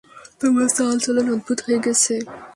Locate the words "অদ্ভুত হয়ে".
1.35-1.79